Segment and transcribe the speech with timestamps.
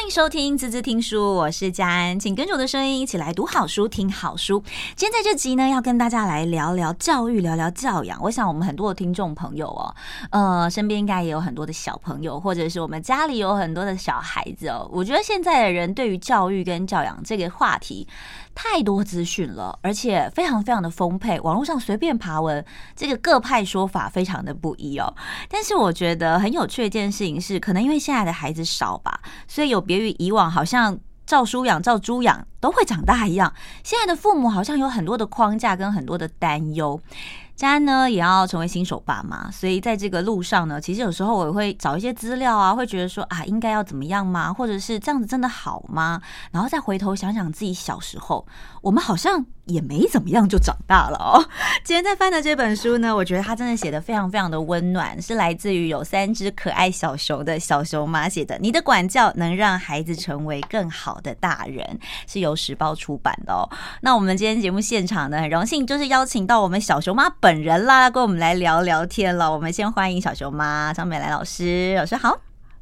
[0.00, 4.64] 欢迎收听滋滋听书，我是佳安，请跟着我的声音一起来读好书、听好书。
[4.96, 8.18] 今天在这集呢，要跟大家来聊聊教育、聊聊教养。
[8.22, 9.94] 我想我们很多的听众朋友哦，
[10.30, 14.88] 呃，身边应该也有很多的小朋友，或者是我们家里有很多的小孩子哦。
[14.90, 18.08] 我觉得现在的人对于教育跟教养这个话题，
[18.62, 22.62] 太多资讯了，而且非常非常的丰沛，网络上随便爬文，
[22.94, 25.14] 这个各派说法非常的不一哦。
[25.48, 29.18] 但是我觉得很有趣的一件事情是，可能因为现在的孩子少吧，
[29.48, 33.50] 所以有别于以往，好像照书养、照猪养都会长大一样。
[33.82, 37.00] 现在的父母好像有很多的框架跟很多的担忧。
[37.60, 44.50] 佳安呢也要成为新手爸妈，所以在这个路上呢，其实有时候我也会找一些资料啊，会觉得说啊，应该要怎么样吗？
[44.50, 46.22] 或者是这样子真的好吗？
[46.50, 48.46] 然后再回头想想自己小时候，
[48.80, 51.44] 我们好像也没怎么样就长大了哦。
[51.84, 58.56] 今天在翻的这本书呢，我觉得它真的写的非常非常的温暖，是来自于有三只可爱小熊的小熊妈写的。
[58.58, 63.68] 你的管教能让孩子成为更好的大人，是由时报出版的哦。
[64.00, 67.50] 那我们今天节目现场呢，很荣幸就是邀请到我们小熊妈本。
[67.50, 69.52] 本人啦，跟我们来聊聊天了。
[69.52, 72.38] 我们先欢迎小熊妈张美兰老师，老师好，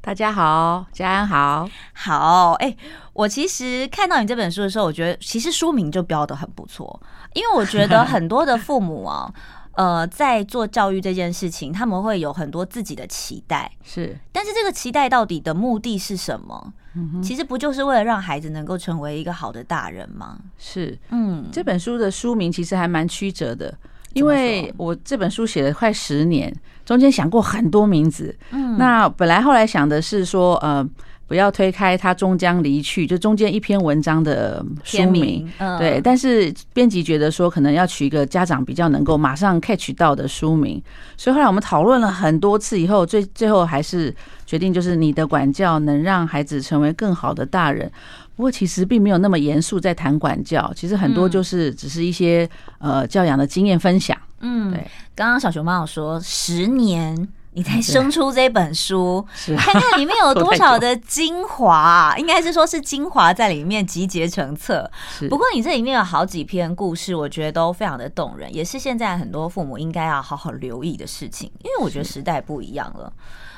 [0.09, 2.53] 大家好，佳安好，好。
[2.61, 2.77] 哎、欸，
[3.12, 6.98] 我其实看到你这本书的时候，我觉得其实书名就标得很不错，
[7.34, 9.31] 因为我觉得很多的父母啊，
[9.77, 14.19] 呃，在做教育这件事情，他们会有很多自己的期待，是。
[14.33, 16.72] 但是这个期待到底的目的是什么？
[16.95, 20.39] 嗯、其实不就是为了让孩子能够成为一个好的大人吗？
[20.56, 23.77] 是，嗯，这本书的书名其实还蛮曲折的。
[24.15, 26.53] 因为我这本书写了快十年，
[26.89, 28.34] 中间想过很多名字。
[28.50, 30.83] 嗯，那本来后来想的是说，呃，
[31.27, 35.47] 不要推开他终将离去，就中间一篇文章的书名。
[35.59, 36.00] 嗯，对。
[36.03, 40.83] 但是编辑觉得说，可能要取一个家长比较能够马上 catch 到的书名，
[41.19, 44.14] 所以后来我们讨论了很多次以后，最最后还是
[44.47, 47.92] 决定就是你的管教能让孩子成为更好的大人。
[48.34, 54.16] 不过其实并没有那么严肃在谈管教，其实很多就是只是一些呃教养的经验分享。
[54.41, 54.86] 嗯，对。
[55.15, 59.26] 刚刚小熊妈有说，十年你才生出这本书，
[59.56, 64.88] 看看里面有多少的精华， 应该是说是精华在里面集结成册。
[65.28, 73.12] 不过你这里面有好几篇故事，我觉得都非常的动人，也是现在很多父母应该要好好留意的事情，因为我觉得时代不一样了。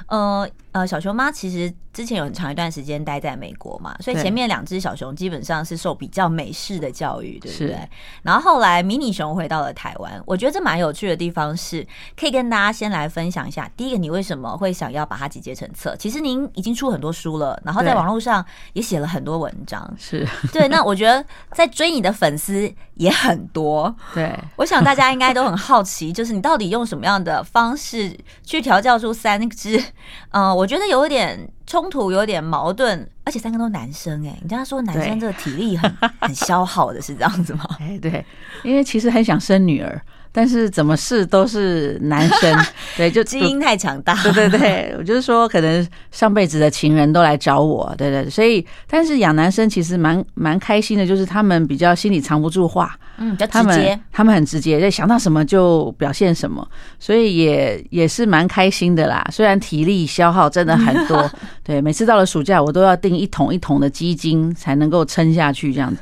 [0.07, 7.89] 呃呃，小熊妈其实之前有很长一段时间待在美国嘛，所以前面两只小熊基本上是受比较美式的教育，对不对？
[8.23, 11.85] 然后后来迷你熊回到了台湾，我觉得这蛮有趣的地方是，
[12.17, 13.69] 可以跟大家先来分享一下。
[13.77, 15.97] 第一个，你为什么会想要把它集结成册？
[15.97, 20.69] 其实您已经出很多书了，然后在网络上也写了很多文章，是 对。
[20.69, 24.33] 那我觉得在追你的粉丝也很多，对。
[24.55, 29.83] 我想大家应该都很好奇，就是你到底用什么样的方式去调教出三只？
[30.31, 35.91] 嗯，我觉得有点冲突，有点矛盾，而且三个都男生哎，你这样说男生这个体力很
[36.21, 37.65] 很消耗的，是这样子吗？
[37.81, 38.23] 哎，对，
[38.63, 39.99] 因为其实很想生女儿。
[40.33, 42.59] 但是怎么试都是男生，
[42.97, 44.15] 对，就基因太强大。
[44.23, 48.31] 对对对，我就是说，可能上辈子的情人都来找我，对对。
[48.31, 53.59] 所以，但是养男生其实蛮蛮开心的，就是他们比较心里藏不住话，嗯，比较直接。
[53.59, 56.65] 他们他们很直接，就想到什么就表现什么，
[57.01, 59.27] 所以也也是蛮开心的啦。
[59.33, 61.29] 虽然体力消耗真的很多，
[61.65, 66.01] 对，每次到了暑假，我都要订一桶一桶的鸡精才能够撑下去这样子。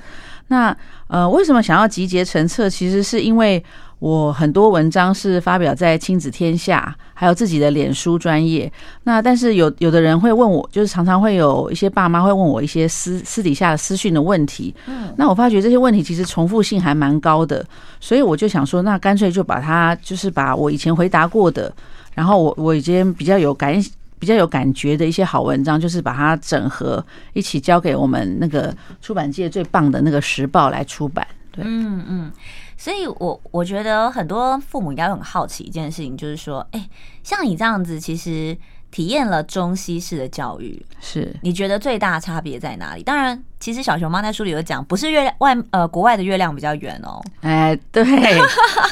[0.49, 2.69] 那呃，为什么想要集结成册？
[2.69, 3.65] 其实是因为。
[3.99, 8.73] 我很多文章是发表在亲子天下，还有自己的脸书专业。
[9.03, 14.73] 那但是有有的人会问我，就是常常会有一些爸妈会问我一些私私底下的私讯的问题。
[14.87, 17.67] 嗯，那我发觉这些问题其实重复性还蛮高的，
[17.99, 21.73] 所以我就想说，那干脆就把它，就是把我以前回答过的，
[22.15, 23.75] 然后我我已经比较有感
[24.21, 28.73] 比较有感觉的一些好文章，就是把它整合一起交给我们那个
[29.03, 31.27] 出版界最棒的那个时报来出版。
[31.51, 32.33] 对，嗯嗯。
[32.79, 36.91] 所以我，我我觉得很多父母应该很好奇一件事情，就是说，哎、欸，
[37.23, 38.57] 像你这样子，其实
[38.91, 43.03] 体验了中西式的教育，是你觉得最大差别在哪里？
[43.03, 43.45] 当然。
[43.61, 47.21] 其实小熊猫在书里有讲，不是月亮外呃国外的月亮比较圆哦。
[47.41, 48.05] 哎，对，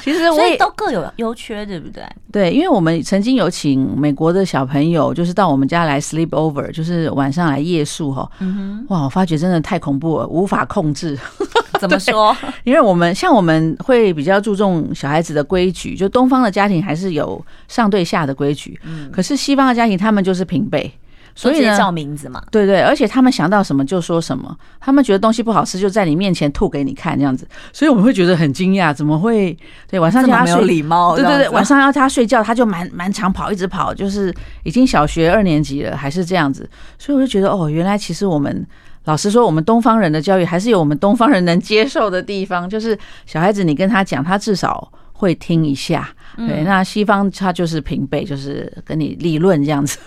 [0.03, 2.03] 其实我所以都各有优缺，对不对？
[2.33, 8.29] 对，因为我们曾经有请美国的小朋友，就是到我们家来 sleep over，就是晚上来夜宿哈。
[8.41, 11.17] 嗯哼，哇，我发觉真的太恐怖了，无法控制。
[11.79, 12.37] 怎么说？
[12.65, 18.79] 因为我们像我们会比较注重小孩子的规矩，就东方的家庭还是有上对下的规矩。
[18.83, 20.91] 嗯，可是西方的家庭他们就是平辈。
[21.37, 29.57] 所以呢，叫名字嘛，对对，而且他们想到什么就说什么，他们觉得东西不好吃就在你面前吐给你看这样子，所以我们会觉得很惊讶，怎么会？
[29.87, 34.35] 对，晚上叫他睡，没有礼貌，对对对，晚上要他睡觉，他就满满场跑，一直跑，就是
[34.65, 36.69] 已经小学二年级了，还是这样子，
[36.99, 38.67] 所以我就觉得哦，原来其实我们
[39.05, 49.99] 老实说，我们东方人的教育还是有我们东方人能接受的地方，就是小孩子你跟他讲，他至少会听一下，对，那西方他就是平辈，就是跟你理论这样子。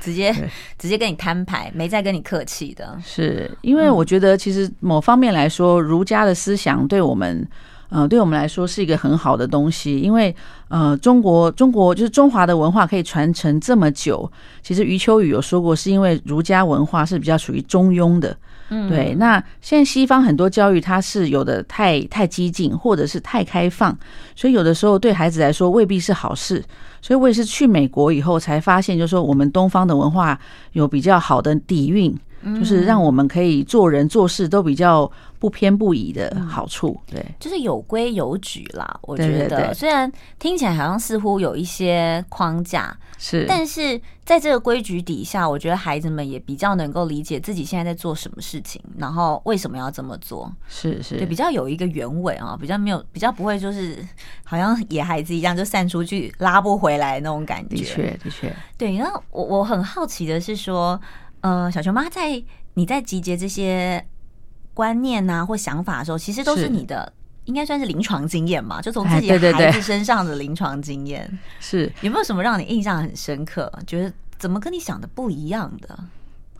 [0.00, 0.34] 直接
[0.78, 2.98] 直接跟你摊牌，没再跟你客气的。
[3.04, 7.46] 是因为我觉得，其实某方面来说，儒家的思想对我们，
[7.90, 10.00] 呃，对我们来说是一个很好的东西。
[10.00, 10.34] 因为，
[10.68, 14.30] 呃，中国中国就是中华的文化可以传承这么久，
[14.62, 18.36] 其实余秋雨有说过，是因为儒家文化是比较属于中庸的。
[18.88, 19.14] 对。
[19.16, 23.96] 那现在西方很多教育，它是有的太太激进，或者是太开放，
[24.34, 26.64] 所以有的时候对孩子来说未必是好事。
[27.02, 30.38] 所以我也是去美国以后才发现，就是说我们东方的文化
[30.72, 32.14] 有比较好的底蕴，
[32.58, 37.00] 就是让我们可以做人做事都比较不偏不倚的好处。
[37.10, 39.00] 对，就是有规有矩啦。
[39.02, 50.54] 我觉得虽然听起来好像似乎有一些框架，是，但是在这个规矩底下，我觉得孩子们也比较能够理解自己现在在做什么事情，然后为什么要这么做。
[50.68, 54.06] 是是，对，比较有一个原委啊，比较没有，比较不会就是
[54.44, 57.76] 好像野孩子一样就散出去拉不回来那种感觉。
[57.76, 58.94] 的确的确，对。
[58.96, 61.00] 然后我我很好奇的是说，
[61.40, 62.42] 呃，小熊妈在
[62.74, 64.04] 你在集结这些。
[64.80, 67.12] 观念呐、啊，或想法的时候，其实都是你的，
[67.44, 71.30] 应该算是临床经验嘛，就从自己孩子身上的临床经验。
[71.60, 73.70] 是有没有什么让你印象很深刻？
[73.86, 75.98] 觉得怎么跟你想的不一样的？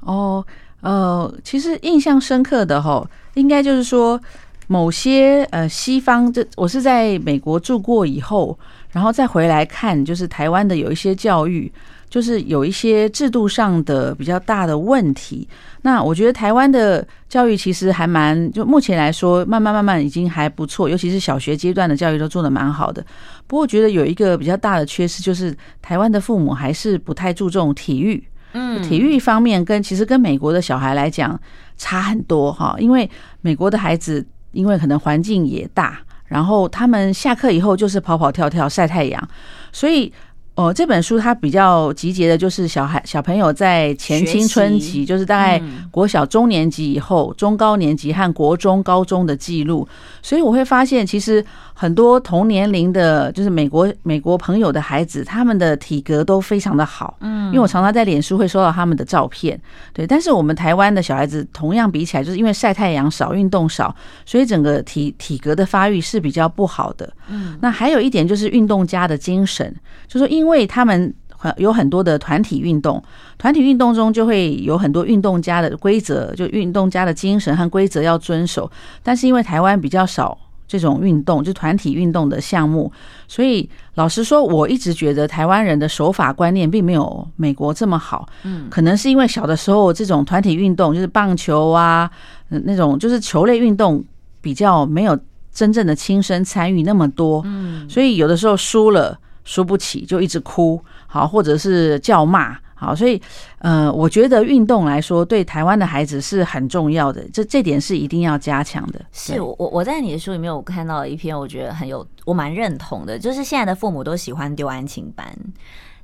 [0.00, 0.44] 哦，
[0.82, 4.20] 呃，其实印象深刻的哈，应该就是说
[4.66, 8.58] 某些呃西方，这我是在美国住过以后，
[8.90, 11.72] 然后再回来看，就是台湾的有一些教育。
[12.10, 15.48] 就是有一些制度上的比较大的问题。
[15.82, 23.00] 那我觉得台湾的教育其实还蛮，就目前来说，慢慢慢慢已经还不错，尤其是小学阶段的教育都做得蛮好的。
[23.46, 28.22] 不过，我觉得有一个比较大的缺失，就是台湾的父母还是不太注重体育。
[28.52, 31.40] 嗯，体育方面跟其实跟美国的小孩来讲
[31.78, 33.08] 差很多哈，因为
[33.40, 39.28] 美国的孩子因为可能环境也大，然后他们下课以后就是跑跑跳跳晒太阳，
[39.72, 40.12] 所以。
[40.60, 49.88] 哦，这本书它比较集结的就是小孩小朋友在前青春期，就是大概国小中年级以后，中高年级和国中高中的记录。
[50.20, 51.42] 所以我会发现，其实
[51.80, 57.16] 很多同年龄的，就是美国美国朋友的孩子，他们的体格都非常的好。
[57.20, 59.58] 嗯，因为我常常在脸书会收到他们的照片。
[59.94, 63.96] 对，但是我们台湾的小孩子同样比起来，就是因为晒太阳少、运动少，
[64.26, 67.10] 所以整个体体格的发育是比较不好的。
[67.30, 69.74] 嗯，那还有一点就是运动家的精神，
[70.06, 70.50] 就是说因为。
[70.50, 71.14] 因为他们
[71.58, 73.00] 有很多的团体运动，
[73.38, 78.68] 团体运动中就会有很多运动家的规则，就运动家的精神和规则要遵守。
[79.00, 80.36] 但是因为台湾比较少
[80.70, 82.92] 这种运动，就团体运动的项目，
[83.26, 88.28] 所以老实说，我一直觉得台湾人的守法观念并没有美国这么好。
[88.44, 92.08] 嗯，可能是因为小的时候这种团体运动，就是棒球啊，
[92.50, 94.04] 那种就是球类运动
[94.40, 95.18] 比较没有
[95.52, 97.42] 真正的亲身参与那么多。
[97.46, 99.18] 嗯，所以有的时候输了。
[99.42, 103.20] 输不起就一直哭，好，或者是叫骂，好，所以，
[103.58, 108.98] 呃，我觉得运动来说，对台湾的孩子是很重要的，这这点是一定要加强的。
[109.12, 115.30] 是我我在你的书里面，我看到了一篇，我觉得很有，我蛮认同的，就是现在的父母都喜欢丢安亲班，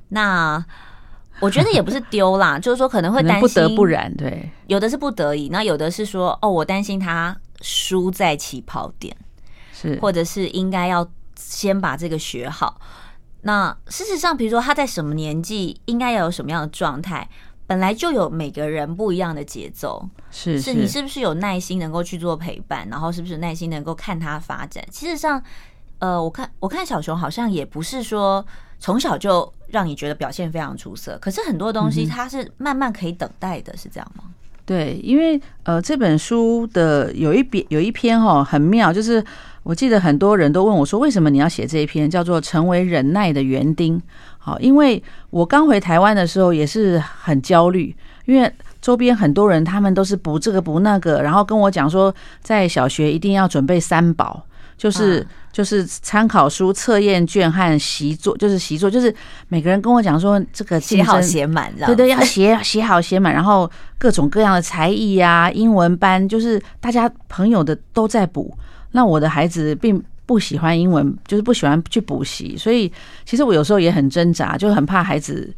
[0.09, 0.63] 那
[1.39, 9.17] 我觉得也不是丢啦， 就是说可能会担心不得不然，对，有的是不得已，那有的是说，哦，我担心他输在起跑点，
[9.73, 12.79] 是，或者是应该要先把这个学好。
[13.41, 17.29] 那事实上，比如说他在什么年纪应该要有什么样的状态，
[17.65, 20.09] 本来就有每个人不一样的节奏。
[20.31, 24.83] 是，是，是你是不是有耐心能够去做陪伴，然后是不是有耐心能够看他发展？
[24.91, 25.41] 其实上，
[25.99, 28.45] 呃，我看我看小熊好像也不是说
[28.79, 34.25] 从小就让你觉得表现非常出色，可是很多东西它是慢慢可以等待的，是这样吗？
[34.65, 39.23] 对，因为呃，这本书的有一篇有一篇哈很妙，就是
[39.67, 43.99] 我记得很多人都问我说，为什么你要写这一篇，叫做《成为忍耐的园丁》。
[44.37, 47.93] 好，因为我刚回台湾的时候也是很焦虑，
[48.23, 48.49] 因为
[48.81, 54.41] 周边很多人他们都是补这个补那个，然后跟我讲说，在小学一定要准备三宝。
[54.77, 59.13] 就是就是参考书、测验卷和习作，就是习作，就是
[59.47, 68.55] 每个人跟我讲说，这个写好写满，对对，要写写好写满，然后各种各样的才艺呀、英文班，就是大家朋友的都在补。
[68.97, 72.91] 那我的孩子并不喜欢英文，就是不喜欢去补习，所以
[73.25, 75.53] 其实我有时候也很挣扎，就很怕孩子。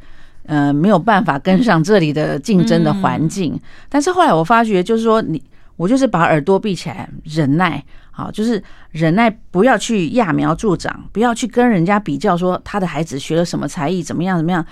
[0.51, 3.53] 呃没有办法跟上这里的竞争的环境。
[3.53, 5.39] 嗯、但是后来我发觉，就是说你
[5.75, 14.65] 我就是把耳朵闭起来，忍耐，好，就是忍耐，不要去揠苗助长，不要去跟人家比较，说他的孩子学了什么才艺，怎么样怎么样。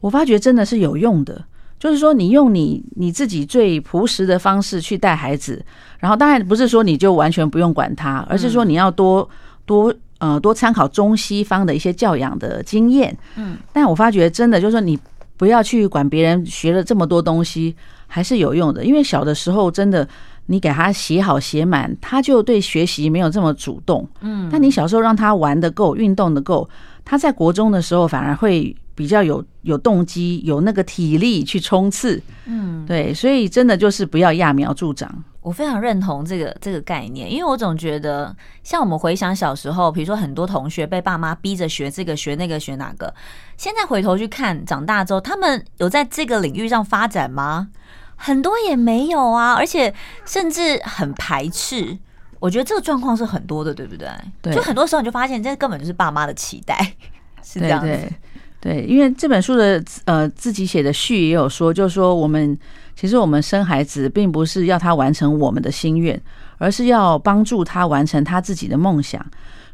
[0.00, 1.44] 我发觉真的是有用的。
[1.80, 5.64] 就是说，你用你你自己最朴实的方式去带孩子，
[5.98, 9.26] 然后当然不是说你就完全不用管他，而是说你要多
[9.64, 13.16] 多呃多参考中西方的一些教养的经验。
[13.36, 14.98] 嗯，但我发觉真的就是说，你
[15.38, 17.74] 不要去管别人学了这么多东西，
[18.06, 18.84] 还是有用的。
[18.84, 20.06] 因为小的时候真的，
[20.46, 24.06] 你给他写好写满，他就对学习没有这么主动。
[24.20, 26.68] 嗯，但你小时候让他玩的够，运动的够，
[27.06, 28.76] 他在国中的时候反而会。
[29.00, 35.24] 比较有有动机，有那个体力去冲刺，嗯，对，所以真的就是不要揠苗助长。
[35.40, 43.14] 我非常认同这个这个概念，因为我总觉得，像我们回想小时候，比如说很多同学被爸妈逼着学这个学那个学哪个，
[43.56, 47.68] 现在回头去看，长大之后他们有在这个领域上发展吗？
[48.16, 49.94] 很多也没有啊，而且
[50.26, 51.96] 甚至很排斥。
[52.38, 54.06] 我觉得这个状况是很多的，对不对？
[54.42, 56.94] 对，就很多时候你就发现，这根本就是爸妈的期待，
[57.42, 57.86] 是这样子。
[57.86, 58.12] 对对
[58.60, 62.56] 对，因为这本书的呃自己写的序也有说，就是说我们
[62.94, 66.20] 其实我们生孩子并不是要他完成我们的心愿，
[66.58, 69.24] 而是要帮助他完成他自己的梦想。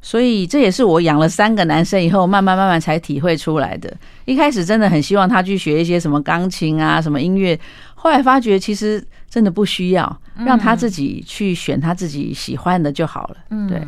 [0.00, 3.93] 所以这也是我养了三个男生以后，慢慢慢慢才体会出来的。
[4.25, 7.59] 一开始真的很希望他去学一些什么钢琴啊、什么音乐，
[7.97, 13.37] 后来发觉其实真的不需要，让他自己去选他自己喜欢的就好了。
[13.50, 13.83] 嗯，对。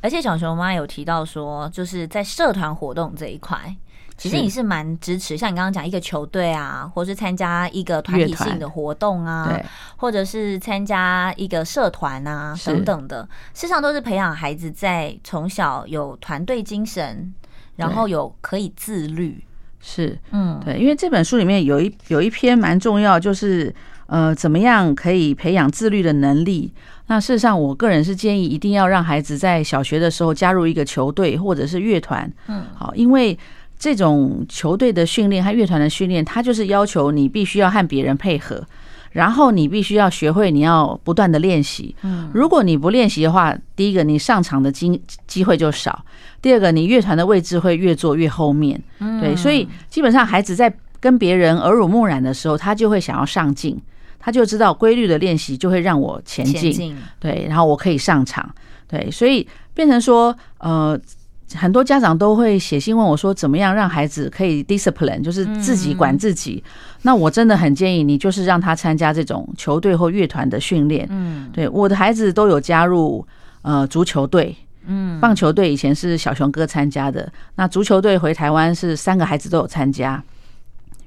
[0.00, 3.76] 而且小熊妈有提到说，就是在社团活动这一块。
[4.20, 9.58] 其实你是蛮支持，像你刚刚讲一个球队啊，或是参加一个团体性的活动啊，
[9.96, 17.32] 或者是参加一个社团啊等等的，事实上都是培养孩子在从小有团队精神，
[17.76, 19.42] 然后有可以自律。
[19.80, 23.74] 是，嗯，对，因为这本书里面有一有一篇蛮重要，就是
[24.04, 26.70] 呃，怎么样可以培养自律的能力。
[27.06, 32.30] 那事实上，我个人是建议一定要让孩子在小学的时候加入一个球队或者是乐团。
[32.48, 33.38] 嗯，好，因为。
[33.80, 38.62] 这种球队的训练和乐团的训练，它就是要求你必须要和别人配合，
[39.12, 41.96] 然后你必须要学会，你要不断的练习。
[42.02, 46.04] 嗯，如果你不练习的话，第一个你上场的机机会就少，
[46.42, 48.78] 第二个你乐团的位置会越坐越后面。
[48.98, 50.70] 嗯，对，所以基本上孩子在
[51.00, 53.80] 跟别人耳濡目染的时候，他就会想要上进，
[54.18, 56.94] 他就知道规律的练习就会让我前进。
[57.18, 58.54] 对，然后我可以上场。
[58.86, 61.00] 对，所以变成说，呃。
[61.54, 66.62] 很多家长都会写信问我说：“怎么样让孩子可以 discipline，就是自己管自己？”
[67.02, 71.06] 那我真的很建议你，就是让他参加这种球队或乐团的训练。
[71.10, 73.26] 嗯，对，我的孩子都有加入
[73.62, 74.54] 呃足球队，
[74.86, 80.22] 嗯，棒球队以前是小熊哥参加的，那足球队回台湾是三个孩子都有参加，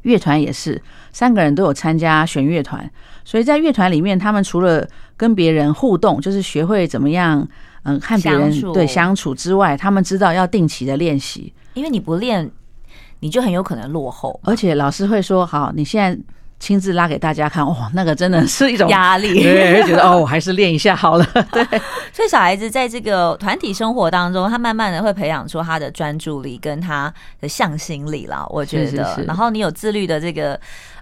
[0.02, 0.82] 乐团也是。
[1.14, 2.92] 三个人都有参加选乐团，
[3.24, 4.86] 所以在乐团里面，他们除了
[5.16, 7.48] 跟别人互动，就是学会怎么样。
[7.84, 12.50] 嗯，和别人对相处之外，他们知道要定期的练习，因为你不练，
[13.20, 14.40] 你就很有可能落后。
[14.44, 16.18] 而且老师会说：“好，你现在
[16.60, 21.26] 亲自拉给大家看，哦，那个真的是一种压力，对，觉得哦，我还是练一下好了。
[21.52, 21.62] ”对，
[22.14, 28.48] 所以小孩子在这个团体生活当中，他慢慢的会培养出他的专注力跟他的向心力了。
[28.50, 30.58] 我觉得，是是是，然后你有自律的这个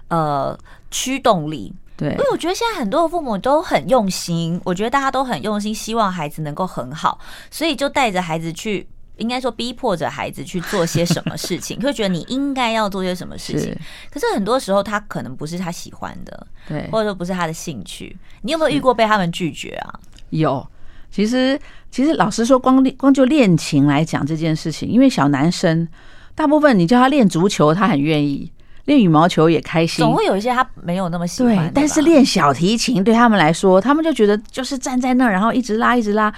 [0.08, 0.58] 呃
[0.90, 1.72] 驱动力。
[1.96, 7.18] 对，因为我觉得现在很多的父母都很用心，我觉得大家都很用心，希望孩子能够很好，
[7.50, 13.76] 所以就带着孩子去，应该说逼迫着孩子去做些什么事情， 会觉得你应该要做些什么事情。
[14.10, 18.16] 可是很多时候他可能不是他喜欢的，对，或者说不是他的兴趣。
[18.40, 20.00] 你有没有遇过被他们拒绝啊？
[20.30, 20.66] 有，
[21.10, 25.86] 其实其实老实说，光练光就练琴来讲这件事情，因为小男生
[26.34, 28.50] 大部分你叫他练足球，他很愿意。
[28.86, 31.56] 练羽毛球也开心，总会有一些他没有那么喜欢。
[31.56, 36.32] 对，但是练小提琴对他们来说，他们就觉得就是站在那儿，然后一直拉，一直拉。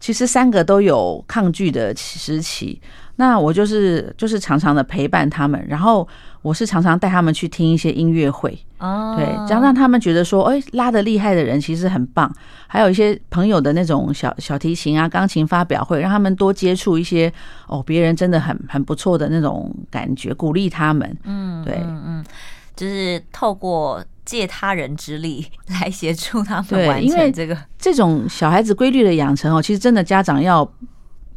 [0.00, 2.80] 其实三个都有抗拒的时期。
[3.16, 6.08] 那我就是就是常常的陪伴他们，然后
[6.42, 12.30] 我是常常带他们去听一些音乐会，哦，对，这样让他们觉得说，哎，拉的厉害的人其实很棒。
[12.66, 17.32] 还有一些朋友的那种小小提琴啊、钢琴发表会，让他们多接触一些
[17.68, 21.16] 哦，别人真的很很不错的那种感觉，鼓励他们。
[21.24, 22.24] 嗯，对，嗯嗯，
[22.74, 25.46] 就是透过借他人之力
[25.80, 27.56] 来协助他们完成这个。
[27.78, 30.68] 这种小孩子规律的养成哦，其实真的家长要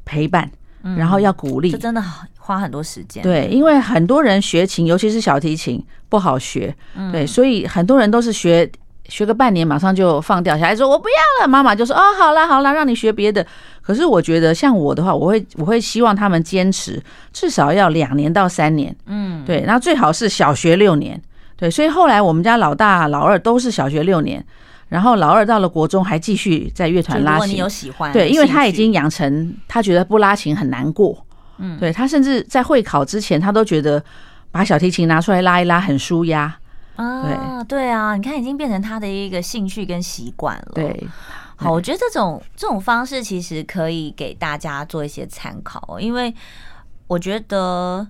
[0.04, 0.50] 陪伴。
[0.96, 2.00] 然后要鼓励，这真的
[2.46, 3.24] 花很多时间。
[3.24, 6.74] 对，因为很多人学琴，尤其是小提琴不好学。
[7.12, 8.70] 对，所以很多人都是学
[9.10, 10.56] 学个半年，马上就放掉。
[10.56, 13.46] 小孩说：“我不要了。”妈妈就说：“哦，好啦好啦，让你学别的。”
[13.82, 17.02] 可是我觉得，像我的话，我会我会希望他们坚持
[17.34, 18.96] 至少要两年到三年。
[19.08, 21.20] 嗯，对，然后最好是小学六年。
[21.56, 24.44] 对，所以后来我们家老大、老二都是小学六年，
[24.90, 27.40] 然后老二到了国中还继续在乐团拉琴。
[27.40, 31.25] 如果你有喜欢，对，因为他已经养成他觉得不拉琴很难过。
[31.58, 34.04] 嗯，对，他甚至在会考之前，他都觉得
[34.52, 36.58] 把小提琴拿出来拉一拉很舒压。
[36.96, 40.72] 啊，对啊，你看已经变成他的一个兴趣跟习惯了。
[40.76, 41.08] 对，
[41.56, 46.34] 好，我觉得这种这种方式其实可以给大家做一些参考，因为
[47.08, 48.08] 我觉得。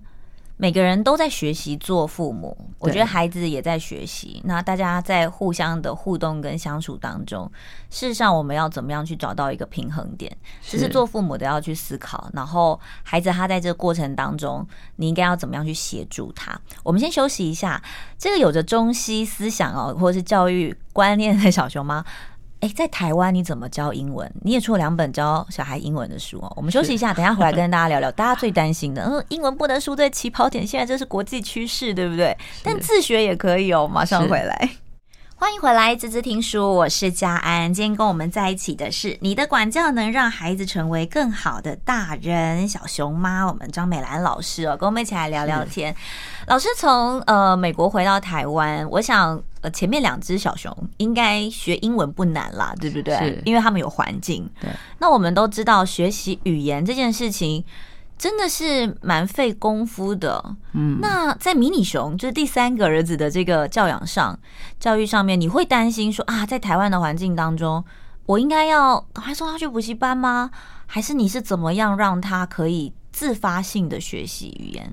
[0.58, 4.42] 每个人都在学习做父母，我觉得孩子也在学习。
[4.46, 7.52] 那大家在互相的互动跟相处当中，
[7.90, 10.36] 事实上我们要怎么样去找到一个平衡点？
[10.62, 12.30] 这是做父母的要去思考。
[12.34, 16.58] 然后孩子他在这个过程当中，你应该要怎么样去协助他？
[16.84, 17.82] 我们先休息一下。
[18.18, 22.04] 这个有着中西思想哦，或者是教育观念的小熊妈。
[22.62, 24.32] 哎，在台湾你怎么教英文？
[24.42, 26.52] 你也出了两本教小孩英文的书哦。
[26.56, 28.12] 我们休息一下，等一下回来跟大家聊聊。
[28.12, 32.36] 大家最担心的，嗯，英文不能输在起跑点，现在这是国际趋势，对不对？
[32.64, 33.88] 但自学也可以哦。
[33.88, 34.70] 马上回来。
[35.38, 37.72] 欢迎回来，滋滋听书，我是佳安。
[37.72, 45.94] 今天跟我们在一起的是你的管教能让孩子成为更好的大人，小熊妈，我们张美兰老师哦，跟我们一起来聊聊天。
[46.48, 53.42] 老师从呃美国回到台湾，我想呃前面两只小熊应该学英文不难啦，对不对？
[53.46, 54.48] 因为他们有环境。
[54.62, 54.70] 对，
[55.00, 57.66] 那我们都知道学习语言这件事情。
[58.18, 61.00] 真的是蛮费功夫的，嗯。
[61.02, 64.40] 那在迷你熊就是第三个儿子的这个教养上、
[64.80, 67.84] 教育上面，你会担心说啊，在台湾的环境当中，
[68.26, 70.50] 我应该要赶快送他去补习班吗？
[70.86, 74.90] 还是你是怎么样让他可以自发性的学习语言？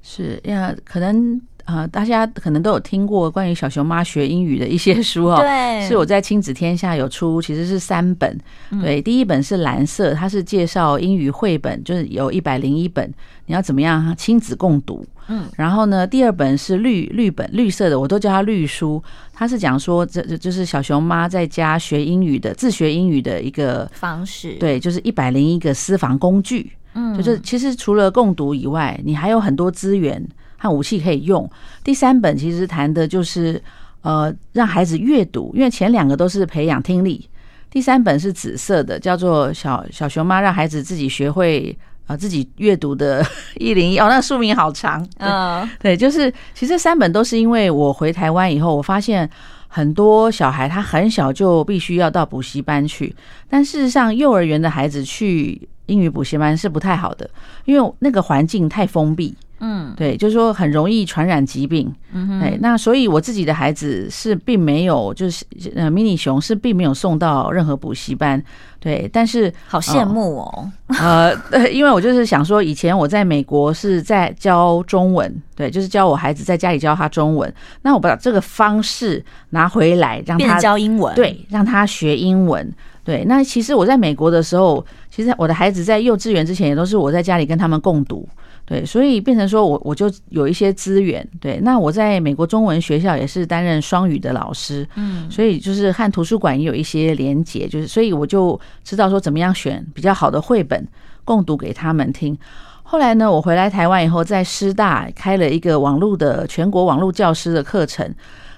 [0.00, 1.42] 是呀，可能。
[1.64, 5.36] 啊，大家可能都有听过关于小熊妈学英语的一些书哦。
[5.40, 8.38] 对， 是我在亲子天下有出，其实是三本。
[8.82, 13.12] 对，第一本是蓝色，它是介绍英语绘本，就是有一百零一本，
[13.46, 15.04] 你要怎么样亲子共读。
[15.28, 19.02] 嗯，然后呢，第二本是绿绿本，绿色的，我都叫它绿书。
[19.32, 24.54] 它是讲说，这这就是小熊妈在家学英语的自学英语的一个方式。
[24.54, 26.72] 对，就是一百零一个私房工具。
[26.94, 30.20] 嗯，就是其实除了共读以外，你还有很多资源。
[30.60, 31.48] 和武器可以用。
[31.82, 33.60] 第三本其实谈的就是，
[34.02, 37.26] 呃，让孩子阅读，因为前两个都是培养听力。
[37.70, 43.24] 第三本是紫色的，叫做小小熊妈让孩子自己学会啊自己阅读的
[43.56, 45.06] 一零一哦，那个书名好长。
[45.18, 49.28] 嗯，对，就是其实三本都是因为我回台湾以后，我发现
[49.68, 53.14] 很多小孩他很小就必须要到补习班去，
[53.48, 57.30] 但事实上幼儿园的孩子去英语补习班是不太好的，
[57.64, 59.34] 因为那个环境太封闭。
[59.60, 61.92] 嗯，对，就是说很容易传染疾病。
[62.12, 65.44] 嗯哼，哎，那所以我自己的孩子是并没有，就是
[65.74, 68.42] 呃，迷你熊是并没有送到任何补习班。
[68.80, 70.72] 对，但是好羡慕哦。
[70.98, 77.52] 呃，对，因为我就是想说，以前我在美国是在教中文，对，就是教我孩子在家里教他中文。
[77.82, 82.72] 那我把这个方式拿回来，让他教英文，对，让他学英文。
[83.04, 88.28] 对，那其实我在美国的时候，其实我的孩子在幼稚园之前也都是我在家里跟他们共读。
[88.70, 91.28] 对，所以变成说我我就有一些资源。
[91.40, 100.86] 对，那我在美国中文学校也是担任双语的老师，嗯，所以就是和图书馆也有一些连结，就是所以我就知道说怎么样选比较好的绘本
[101.24, 102.38] 共读给他们听。
[102.84, 108.08] 后来呢，我回来台湾以后，在师大开了一个网络的全国网络教师的课程，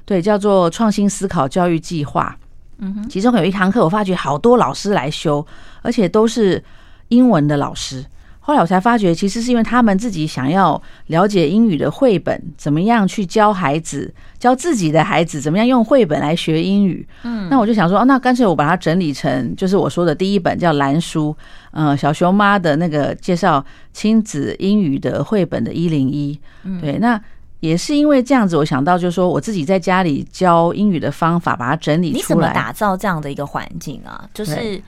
[0.04, 2.36] 对，叫做创新思考教育计划。
[2.80, 5.46] 嗯哼，其中有一堂课，我发觉好多老师来修，
[5.80, 6.62] 而且都是
[7.08, 8.04] 英文的老师。
[8.44, 17.06] 后来我才发觉，其实是因为他们自己想要了解英语的绘本怎么样去教孩子，教自己的孩子怎么样用绘本来学英语。
[17.22, 21.34] 嗯，那我就想说，哦那干脆我把它整理成，就是我说的第一本叫蓝书，
[21.70, 26.36] 嗯，小熊妈的那个介绍亲子英语的绘本的一零一。
[26.80, 27.20] 对，那
[27.60, 32.18] 也是因为这样子，我想到就是说，我自己在家里教英语的方法，把它整理出来。
[32.18, 34.28] 你怎么打造这样的一个环境啊？
[34.34, 34.82] 就是。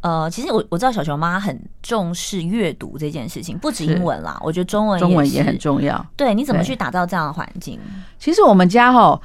[0.00, 6.06] 呃，其实我我知道小熊妈很重视阅读这件事情，不止英文啦，我觉得中文中文也很重要。
[6.16, 7.80] 对，你怎么去打造这样的环境？
[8.16, 9.20] 其实我们家哈，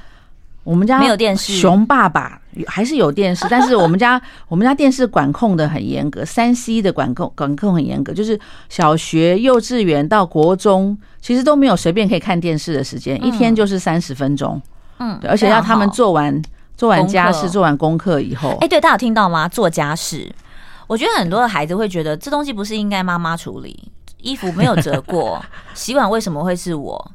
[0.63, 14.59] 我们家没有电视，熊爸爸还是有电视， 但是我们家我们家电视管控的很严格，三 C 的管控管控很严格，就是小学、幼稚园到国中，其实都没有随便可以看电视的时间，一天就是三十分钟。
[14.97, 16.41] 嗯，对，而且要他们做完
[16.75, 19.47] 做完家事、做完功课以后，哎，对，大家有听到吗？
[19.47, 20.31] 做家事。
[20.93, 27.11] 我觉得很多的孩子会觉得这东西不是应该妈妈处理，衣服没有折过， 洗碗为什么会是我？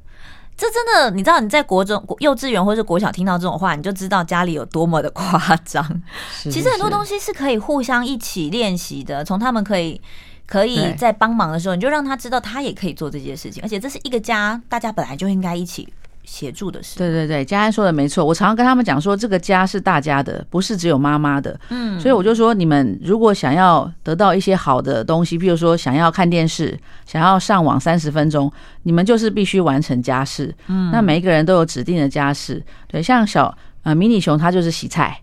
[0.57, 6.03] 这真的，你知道你在国中、幼稚园或是国小听到这种话，你就知道家里有多么的夸张。
[6.43, 10.01] 其实很多东西是可以互相一起练习的，从他们可以
[10.45, 15.89] 可以在帮忙的时候，你就让他知道他也可以做这件事情，而且这是一个家，大家本来就应该一起。
[16.29, 18.23] 协助的事，对对对，佳安说的没错。
[18.23, 21.59] 我常常跟他们讲说，这个家是大家的，不是只有妈妈的。
[21.71, 30.55] 嗯，所以我就说，你们如果想要得到一些好的东西，比如说想要看电视，想要上网三十分钟，你们就是必须完成家事。
[30.67, 32.63] 嗯，那每一个人都有指定的家事。
[32.87, 35.19] 对，像小呃迷你熊，他就是洗菜。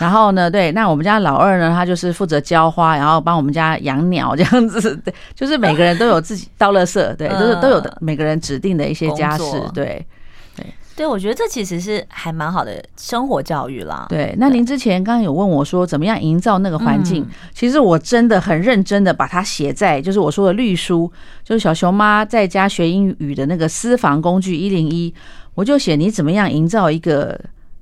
[0.00, 4.96] 然后呢，对，那我们家老二呢，他就是负责浇花，然后帮我们家养鸟这样子。
[5.04, 10.06] 对， 就是每个人都有自己倒垃圾，对，都是都有的每个人指定的一些家事，对。
[10.96, 14.06] 对，我觉得这其实是还蛮好的生活教育啦。
[14.08, 17.24] 对，那您之前刚刚有问我说，怎么样营造那个环境？
[17.24, 21.10] 嗯、其实我真的很认真的把它写在，就是我说的绿书，
[21.42, 25.12] 就是小熊妈在家学英语的那个私房工具一零一，
[25.54, 27.38] 我就写你怎么样营造一个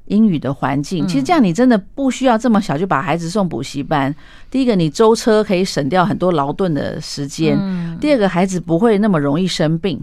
[0.06, 1.06] 英语的环境。
[1.06, 4.14] 其实这样你真的不需要这么小就把孩子送补习班。
[4.50, 7.58] 第一个，你舟车可以省掉很多劳顿的时间；
[8.00, 10.00] 第二个，孩子不会那么容易生病。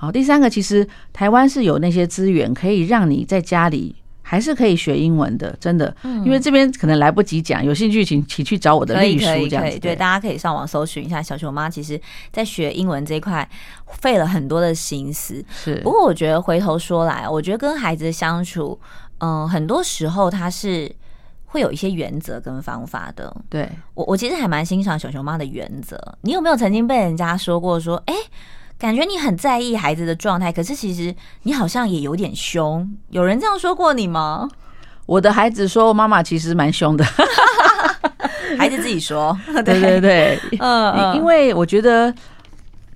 [0.00, 5.94] 好，第三个，其实台湾是有那些资源可以让你在家里还是可以学英文的，真的。
[6.04, 9.78] 嗯，因为这边可能来不及讲，有兴趣请请去找我的秘书这样子。
[9.78, 11.20] 对，大家可以上网搜寻一下。
[11.20, 12.00] 小熊妈其实
[12.32, 13.46] 在学英文这一块
[13.88, 15.44] 费了很多的心思。
[15.50, 18.80] 是，不过我觉得回头说来，我觉得跟孩子相处，
[19.18, 20.90] 嗯，很多时候他是
[21.44, 23.36] 会有一些原则跟方法的。
[23.50, 26.00] 对，我，我其实还蛮欣赏小熊妈的原则。
[26.22, 28.14] 你有没有曾经被人家说过说，哎？
[28.80, 32.90] 感觉你很在意孩子的状态，可是其实你好像也有点凶。
[33.10, 34.48] 有人这样说过你吗？
[35.04, 37.04] 我的孩子说，妈妈其实蛮凶的。
[38.58, 42.12] 孩子自己说，对对对， 嗯，因为我觉得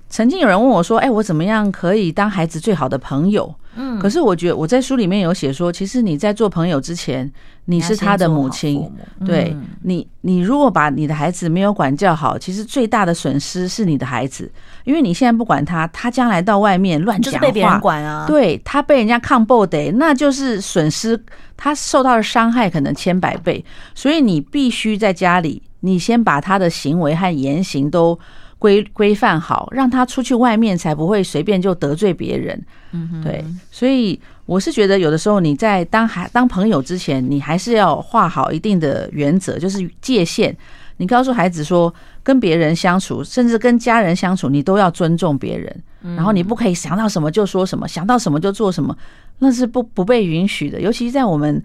[0.09, 7.31] 曾经有人问我说：“哎，我怎么样可以当孩子最好的朋友？”嗯，可是我觉得我在书里面有写说，其实你在做朋友之前，
[7.65, 8.81] 你是他的母亲，
[9.19, 14.51] 母对你，你如果把你的孩子没有管教好，其实最大的损失是你的孩子，
[14.85, 21.21] 因为你现在不管他，他将来到外面乱讲话，就是被别人管啊，对他被人家抗暴的，那就是损失，
[21.57, 28.19] 他受到的伤害可能千百倍，所以你必须在家里，你先把他的行为和言行都。
[28.57, 32.59] 规规范好，让他出去外面才不会随便就得罪别人。
[32.93, 40.57] 嗯哼，对，所以我是觉得有的时候你在当孩当朋友之前，你还是要画好一定的原则，就是界限。
[40.97, 45.83] 你告诉孩子说，跟别人相处，甚至跟家人相处，你都要尊重别人。
[46.17, 48.97] 然后你不可以想到什么就说什么，想到什么就做什么，
[49.39, 50.81] 那是不不被允许的。
[50.81, 51.63] 尤其在我们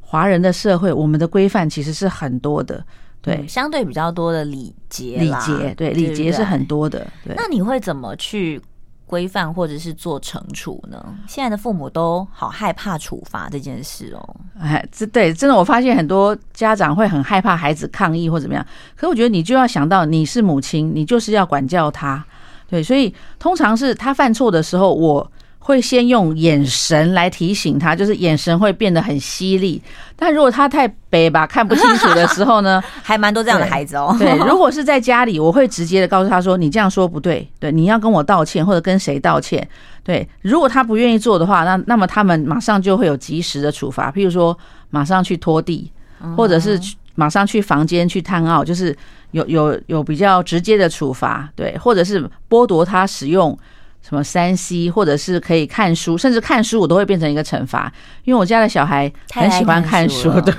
[0.00, 2.84] 华人的社会，我们的规范其实是很多的。
[3.22, 7.06] 对、嗯，相对比较多的礼节，礼节对礼节是很多的。
[7.24, 8.60] 对，那你会怎么去
[9.10, 11.04] 规范或者是做惩处呢？
[11.26, 14.36] 现在的父母都好害怕处罚这件事哦。
[14.56, 18.64] 哎，这对真的，我发现很多家长会很害怕孩子抗议或怎么样。
[18.94, 22.24] 可我觉得你就要想到，你是母亲，你就是要管教他。
[22.68, 25.28] 对，所以通常是他犯错的时候，我。
[25.62, 29.80] 会先用眼神来提醒他，就是眼神会变得很犀利。
[30.16, 34.16] 但如果他太北吧，看不清楚的时候呢， 还蛮多这样的孩子哦。
[34.18, 39.66] 对，如果是在家里，我会直接的告诉他说：“你这样说不对，对，你要跟我道歉，或者跟谁道歉。”
[40.02, 44.56] 对，如果他不愿意做的话，那那么他们马上就会有及时的处罚，譬如说
[44.88, 45.92] 马上去拖地，
[46.36, 46.80] 或者是
[47.14, 48.96] 马上去房间去探奥，就是
[49.32, 53.56] 有有有比较直接的处罚，对，或者是剥夺他使用。
[54.02, 57.92] 什么三 C，或者是可以看书，甚至看书我都会变成一个惩罚，
[58.24, 60.54] 因为我家的小孩很喜欢看书， 对，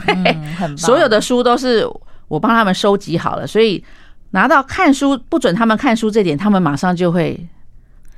[0.61, 1.85] 嗯、所有的书都是
[2.27, 3.83] 我帮他们收集好了，所以
[4.31, 7.47] 拿到看书不准他们看书这点，他们马上就会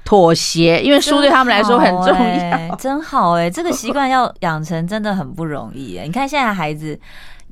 [0.06, 2.76] 妥协，因为书对他们来说很重要。
[2.76, 7.00] 真好哎、欸，这个习惯要养成真的很不容易哎，你看现在孩子。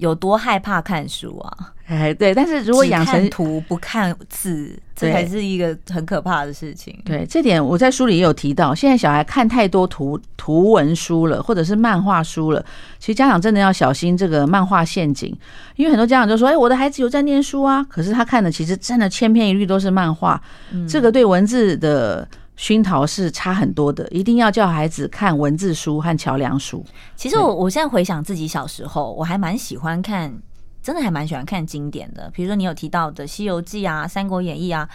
[0.02, 1.72] 有多害怕看书啊？
[1.86, 6.98] 哎，对，但是如果养成图不看字，这才是一个很可怕的事情。
[7.06, 8.74] 对，这点我在书里也有提到。
[8.74, 12.66] 现在小孩看太多图图文书了，或者是漫画书了，
[12.98, 15.38] 其实家长真的要小心这个漫画陷阱，
[15.76, 20.42] 因为很多家长就说：“哎，我的孩子有在念书啊。”可是他看的其实真的千篇一律都是漫画，
[20.90, 22.28] 这个对文字的。
[22.62, 26.86] 熏陶是差很多的，一定要叫孩子看文字书和桥梁书。
[27.16, 30.32] 其实我我现在回想自己小时候，我还蛮喜欢看，
[30.80, 32.30] 真的还蛮喜欢看经典的。
[32.32, 34.88] 比如说你有提到的《西游记》啊，《三国演义》啊。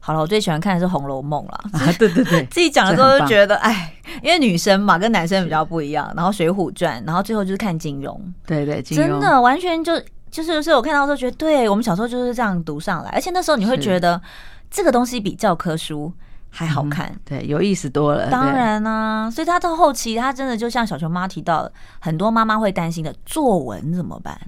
[0.00, 1.60] 好了，我最喜欢看的是《红楼梦》了。
[1.72, 6.12] 啊，对对对， 自己讲的时候就觉得，哎，因为女生嘛，跟男生比较不一样。
[6.16, 8.12] 然后《水浒传》，然后最后就是看金庸。
[8.44, 9.92] 对对，金庸真的完全就
[10.32, 14.20] 就是，是我看到的时候觉得，对我们小时候就是这样读上来，而且那时候你会觉得
[14.68, 16.12] 这个东西比教科书。
[16.56, 18.30] 还好看，嗯，对，有意思多了。
[18.30, 24.40] 当然啊，所以他到后期，他真的就像小熊妈提到的，很多妈妈会担心的，作文怎么办？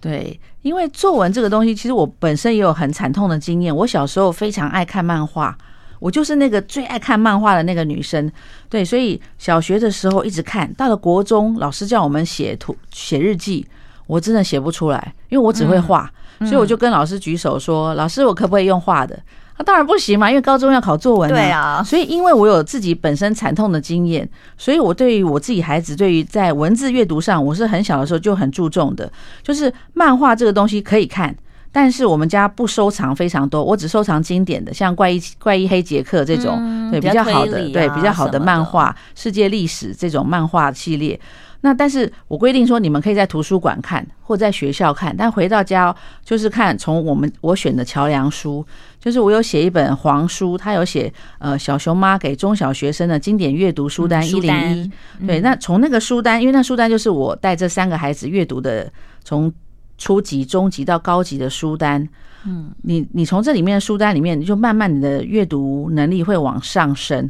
[0.00, 3.74] 对，因为作文这个东西，其实我本身也有很惨痛的经验。
[3.74, 5.58] 我小时候非常爱看漫画，
[5.98, 8.30] 我就是那个最爱看漫画的那个女生。
[8.68, 13.66] 对，所以小学的时候一直看，到了国中，老师叫我们写图写日记，
[14.06, 19.18] 我真的写不出来，因为我只会画，嗯，所以我就跟老师举手说：“嗯，老师，我可不可以用画的？”
[19.58, 21.28] 那、啊、当然不行嘛，因为高中要考作文。
[21.28, 29.10] 对啊，所以因为我有自己本身惨痛的经验，所以我对于我自己孩子，对于在文字阅读上，我是很小的时候就很注重的。
[29.42, 31.34] 就是漫画这个东西可以看，
[31.72, 41.18] 但是我们家不收藏非常多，我只收藏经典的，像怪异怪异黑杰克这种，嗯、对比较好的，对比较好的漫画，世界历史这种漫画系列。
[41.60, 45.94] 那但是我规定说，你们可以在图书馆看，或在学校看，但回到家
[46.24, 48.64] 就是看从我们我选的桥梁书，
[49.00, 54.90] 就是我有写一本黄书，他有写呃小熊妈给中小学生的经典阅读书单一零一，
[55.26, 58.88] 对，那从那个书单，因为那书单就是我带这三个孩子阅读的，
[59.24, 59.52] 从
[59.96, 62.08] 初级、中级到高级的书单，
[62.46, 67.28] 嗯，你你从这里面的书单里面，你就慢慢你的阅读能力会往上升。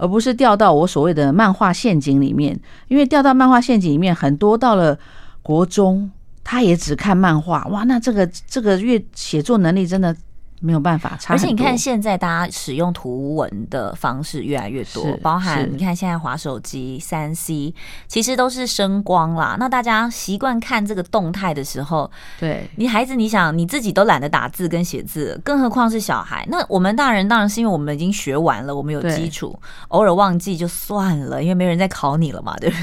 [0.00, 2.58] 而不是掉到我所谓的漫画陷阱里面，
[2.88, 4.98] 因为掉到漫画陷阱里面，很多到了
[5.42, 6.10] 国中，
[6.42, 10.16] 他也只看漫画，哇，那这个这个阅写作能力真的。
[10.60, 17.74] 没有办法，而且你看现在大家使用图文的方式越来越多，包含你看现在滑手机、三 C，
[18.06, 19.56] 其实都是声光啦。
[19.58, 26.46] 那大家习惯看这个动态的时候，对你孩子，你想你自己都懒得打字跟写字，更何况是小孩。
[26.50, 32.76] 那我们大人当然是因为我们已经学完了，我们有基础，偶尔忘记就算了，因为没人在考你了嘛， 对不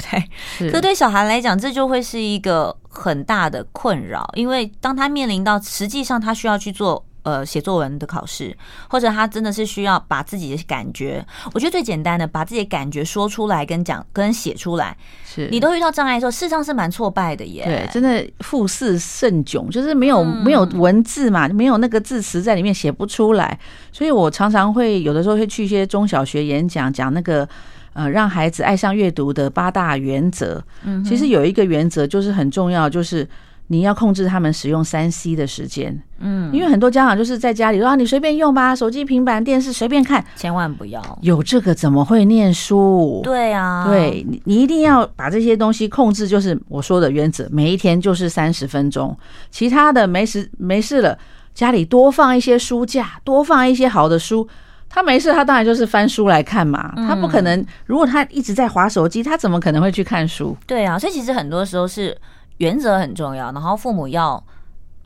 [0.58, 0.70] 对？
[0.70, 7.04] 可对小孩来讲，这就会是一个很大的困扰，因为当他面临到实际上他需要去做。
[7.22, 8.56] 呃，写作文的考试，
[8.88, 17.64] 或者他真的是需要把自己的感觉，我觉得最简单的，把自己的感觉说出来，跟讲，跟写出来，是你都遇到障碍的时候，事实上是蛮挫败的耶。
[17.64, 23.58] 对，真的复试甚窘，就是没有没有文字嘛，没有那个字词在里面写不出来。
[23.92, 27.46] 所以我常常会有的时候会去一些中小学演讲，讲那个
[27.92, 30.64] 呃，让孩子爱上阅读的八大原则。
[30.84, 33.28] 嗯，其实有一个原则就是很重要，就是。
[33.70, 41.02] 你要控制他们使用三 C 的时间，嗯，因为很多家长就是在家里说啊，你随便用吧，手机、平板、电视随便看，千万不要。
[41.20, 43.20] 有这个怎么会念书？
[43.22, 49.14] 对啊，对，你你一定要把这些东西控制，就是我说的原则，每一天就是三十分钟，
[49.50, 51.18] 其他的没事没事了，
[51.52, 54.48] 家里多放一些书架，多放一些好的书，
[54.88, 60.56] 他没事，他当然就是翻书来看嘛，他不可能，如果他一直在划手机，他怎么可能会去看书？
[60.66, 62.16] 对啊，所以其实很多时候是。
[62.58, 64.42] 原则很重要，然后父母要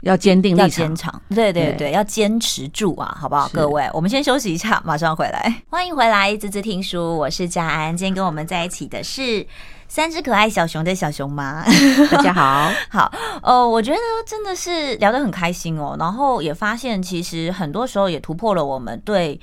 [0.03, 3.49] 要坚定立场，对对对，要坚持住啊，好不好？
[3.53, 5.63] 各位，我们先休息一下，马上回来。
[5.71, 7.97] 欢迎回来，滋滋听书，我是佳安。
[7.97, 9.47] 今天跟我们在一起的是
[9.87, 11.63] 三只可爱小熊的小熊妈，
[12.11, 13.13] 大家好， 好。
[13.43, 19.39] 呃，我觉得真的是聊得很开心哦，然后也发现其实很多时候也突破了我们对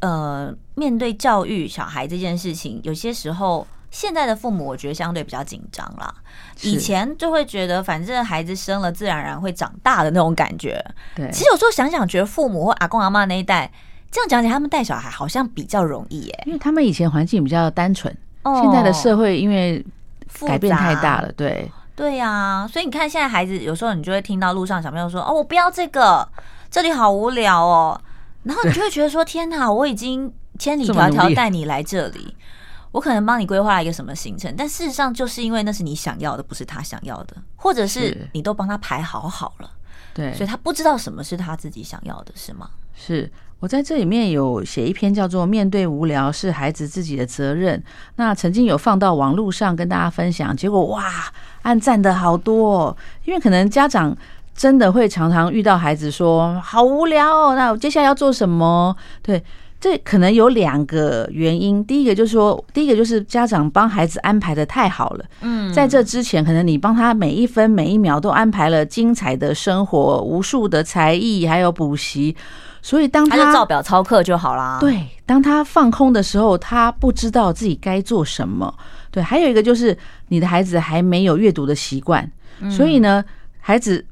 [0.00, 3.66] 呃面对教育小孩这件事情，有些时候。
[3.90, 6.14] 现在的父母，我觉得相对比较紧张啦。
[6.62, 10.84] 以前就会觉得，反正孩子生了，自然而然会长大的那种感觉。
[11.14, 13.70] 对，其实有时候想想，觉得父母或阿公阿妈那一代，
[14.10, 18.14] 这样讲起来，他们带小孩好像比较容易耶，因为他们以前环境比较单纯。
[18.44, 19.84] 现在的社会因为
[20.40, 22.66] 改变太大了，对对呀。
[22.70, 26.26] 所以你看，现在孩子有时候你就会听到路上小朋友说：“哦，我不要这个，
[26.70, 28.00] 这里好无聊哦。”
[28.44, 32.34] 然后你就会觉得说：“天哪，我已经千里迢迢带你来这里。”
[32.90, 39.70] 我可能帮你规划一个什么行程，但事实上就是因为那是你想要的，不是他想要的，或者是你都帮他排好好了，
[40.14, 42.70] 对，所以他不知道什么是他自己想要的，是吗？
[42.94, 47.78] 是我在这里面有写一篇叫做《面对无聊是孩子自己的责任》，
[48.16, 51.04] 那曾经有放到网络上跟大家分享，结果哇，
[51.62, 54.16] 按赞的好多哦，因为可能家长
[54.54, 58.96] 真的会常常遇到孩子说好无聊哦，那我接下来要做什么？
[59.22, 59.44] 对。
[59.80, 65.24] 这可能有两个原因，第一个就是说，第一个就是家长帮孩子安排的太好了。
[65.40, 72.34] 嗯，在这之前，可能你帮他每一分每一秒都安排了精彩的生活、无数的才艺，还有补习，
[72.82, 74.78] 所以当他，他就照表操课就好啦。
[74.80, 78.74] 对，当他放空的时候，他不知道自己该做什么。
[79.12, 82.28] 对，还有一个就是你的孩子还没有阅读的习惯，
[82.68, 83.24] 所以呢，
[83.60, 84.04] 孩子。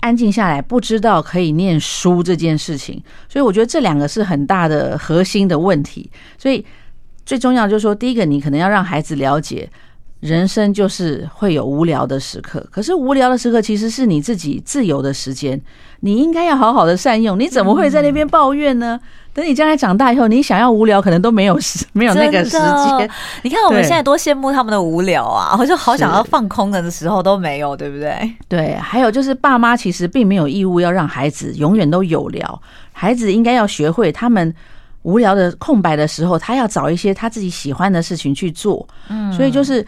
[0.00, 6.10] 安静下来，不知道可以念书这件事情，所以我觉得这两个是很大的核心的问题。
[6.38, 6.64] 所以
[7.26, 9.70] 最重要就是说，第一个，你可能要让孩子了解，
[10.20, 15.60] 人生就是会有无聊的时刻，可是无聊的时刻其实是你自己自由的时间，
[16.00, 17.38] 你应该要好好的善用。
[17.38, 19.00] 你怎么会在那边抱怨呢？
[19.40, 23.10] 等你将来长大以后，你想要无聊，可能都没有时，没有那个时间。
[23.40, 25.56] 你看我们现在多羡慕他们的无聊啊！
[25.58, 28.30] 我就好想要放空的时候都没有，对不对？
[28.48, 34.54] 对，还有就是爸妈其实并没有义务要让孩子永远都有聊，孩子应该要学会他们。
[35.02, 38.86] 无聊的空白的时候，他要找一些他自己喜欢的事情去做。
[39.08, 39.82] 嗯，所以就是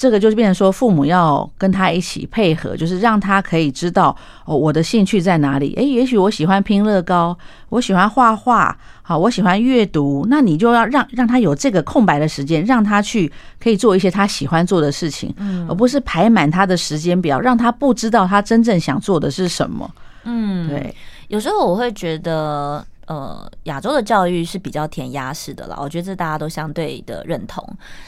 [0.00, 5.74] 这个，就是变成说，父母要跟他一起配合，就是让他可以知道哦，我的兴趣在哪里。
[5.74, 7.36] 诶，也许我喜欢拼乐高，
[7.68, 10.26] 我喜欢画画，好，我喜欢阅读。
[10.30, 13.30] 那你就要让让他有这个空白的时间，让他去
[13.62, 19.90] 可以做一些他喜欢做的事情，嗯，而不是排满他的时间表，让他不知道他真正想做的是什么。
[20.24, 20.96] 嗯，对，
[21.28, 22.82] 有时候我会觉得。
[23.10, 27.60] 呃，亚洲的教育是比较填鸭式的了，我觉得这大家都相对的认同。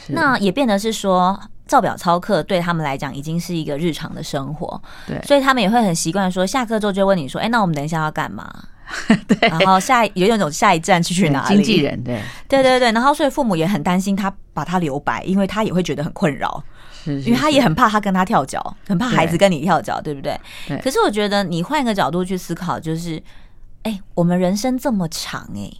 [0.07, 1.37] 那也变得是说，
[1.67, 4.81] 照表操课对他们来讲已经是一个日常的生活。
[5.05, 8.49] 对，所以他们也会很习惯说，下课之后就问你说：“哎，那我们等一下要干嘛？”
[9.27, 11.55] 对，然后下有一种下一站去去哪里？
[11.55, 12.89] 经纪人，对，对对对。
[12.93, 16.63] 然后所以父母也很担心他把他留白，因为他也会觉得很困扰，
[17.03, 20.39] 是，因为他也很怕他跟他跳脚，很怕孩子跟你跳脚，对不对？
[20.65, 20.77] 对。
[20.77, 23.21] 可是我觉得你换一个角度去思考，就是。
[23.83, 25.77] 哎、欸，我们人生这么长哎、欸，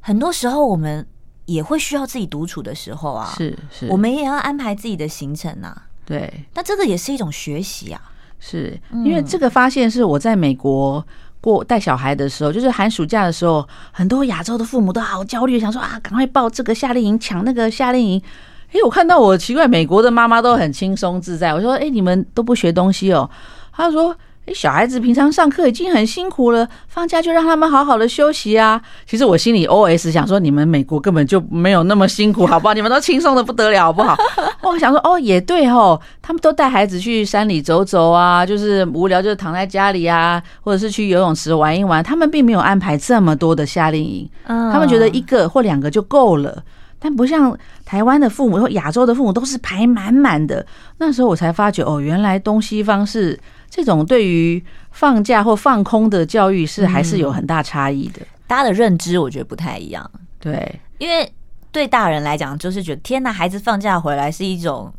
[0.00, 1.06] 很多时候我们
[1.44, 3.32] 也会需要自己独处的时候啊。
[3.36, 5.86] 是是，我们也要安排自己的行程啊。
[6.06, 8.00] 对，那这个也是一种学习啊。
[8.40, 11.06] 是因为这个发现是我在美国
[11.40, 18.22] 过带小孩的时候，就是寒暑假的时候，很多亚洲的父母都好焦虑，想说啊，赶快报这个夏令营，抢那个夏令营。
[18.68, 21.52] 哎、欸，我看到我奇怪，美国的妈妈都很轻松自在。
[21.52, 23.28] 我说，哎、欸，你们都不学东西哦？
[23.70, 24.16] 他说。
[24.52, 28.80] 小孩子平常上课已经很辛苦了，放假就让他们好好的休息啊。
[29.06, 32.74] 其实我心里 OS 想说，你们美国根本就没有那么辛苦，好不好？
[32.74, 34.14] 你们都轻松的不得了，好不好？
[34.62, 42.04] 我想说，哦，也对哦，他们都带孩子去山里走走啊，就是无聊就躺在家里啊，或者是去游泳池玩一玩。
[42.04, 46.62] 他们并没有安排这么多的夏令营，他们觉得一个或两个就够了。
[46.98, 50.64] 但不像台湾的父母或亚洲的父母都是排满满的。
[50.98, 53.38] 那时候我才发觉，哦，原来东西方是。
[53.74, 60.08] 这种对于放假或放空的教育是还是有很大差异的，大家的认知我觉得不太一样。
[60.38, 61.28] 对，因为
[61.72, 64.94] 对大人来讲，就是觉得天哪，孩子放假回来是一种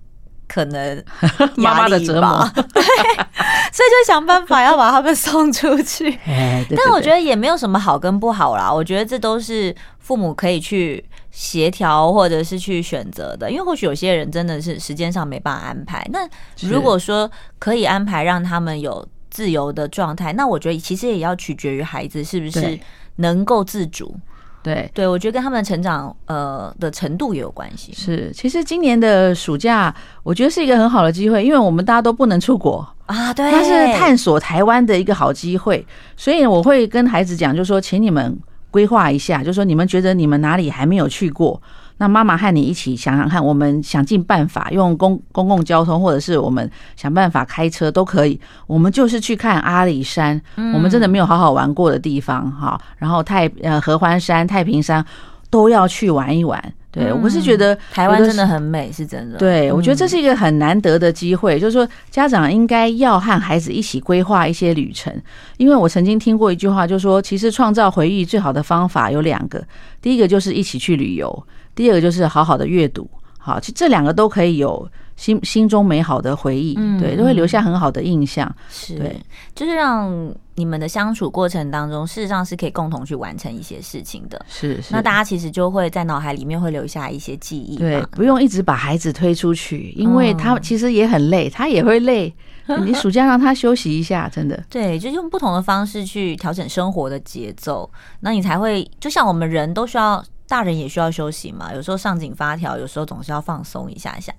[0.45, 1.01] 可能
[1.55, 6.19] 妈妈的折磨， 对，所以就想办法要把他们送出去。
[6.75, 11.05] 但我觉得也没有什么好跟不好啦，我觉得这都是父母可以去。
[11.38, 16.02] 协调或者是去选择的，因为或许有些人真的是时间上没办法安排。
[16.13, 16.26] 那
[16.62, 22.80] 如果说可以安排让他们有自由的状态，那我觉得其实也要取决于孩子是不是
[23.17, 24.15] 能够自主。
[24.63, 27.91] 对对，我觉得跟他们成长呃的程度也有关系。
[27.91, 29.93] 是，其实今年的暑假
[30.24, 35.86] 我觉得是一个很好的机会，因为我们大家都不能出国啊，对，它是探索台湾的一个好机会。
[36.15, 38.39] 所以我会跟孩子讲，就是说，请你们。
[38.75, 41.61] 规划一下，就说你们觉得你们哪里还没有去过，
[41.95, 48.38] 那妈妈和你一起想想看，我们想尽办法用公公共交通，或者是我们想办法开车都可以。
[48.67, 50.41] 我们就是去看阿里山，
[50.73, 52.77] 我们真的没有好好玩过的地方哈。
[52.97, 55.05] 然后太呃合欢山、太平山
[55.49, 56.61] 都要去玩一玩。
[56.95, 59.38] 对，我是觉得台湾真的很美，是真的。
[59.38, 65.13] 对，我觉得这是一个很难得的机会，就是说家长应该要和孩子一起规划一些旅程。
[65.58, 69.62] 因为我曾经听过一句话，就是说其实创造回忆最好的方法有两个，
[70.01, 73.10] 第一个就是一起去旅游，第二个就是好好的阅读。
[73.38, 78.54] 好，其实这两个都可以有心心中美好的回忆，对，都会留下很好的印象。
[78.69, 79.15] 是，对，
[79.56, 84.45] 就是让你们的相处过程当中，事实上是可以共同去完成一些事情的。
[84.47, 87.78] 是，是，那大家其实就会在脑海里面会留下一些记忆。
[87.78, 92.34] 对，不用一直把孩子推出去，因为他其实也很累，他也会累。
[92.84, 94.62] 你暑假让他休息一下，真的。
[94.69, 97.89] 对，就用不同的方式去调整生活的节奏，
[98.21, 100.23] 那你才会就像我们人都需要。
[100.47, 104.31] 大人也需要休息嘛，有时候上紧发条，有时候总是要放松一下下。